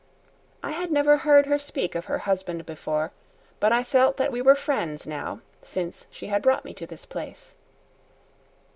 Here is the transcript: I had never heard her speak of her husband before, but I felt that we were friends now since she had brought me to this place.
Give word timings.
I 0.63 0.71
had 0.71 0.91
never 0.91 1.17
heard 1.17 1.45
her 1.45 1.59
speak 1.59 1.93
of 1.93 2.05
her 2.05 2.17
husband 2.25 2.65
before, 2.65 3.11
but 3.59 3.71
I 3.71 3.83
felt 3.83 4.17
that 4.17 4.31
we 4.31 4.41
were 4.41 4.55
friends 4.55 5.05
now 5.05 5.41
since 5.61 6.07
she 6.09 6.25
had 6.25 6.41
brought 6.41 6.65
me 6.65 6.73
to 6.73 6.87
this 6.87 7.05
place. 7.05 7.53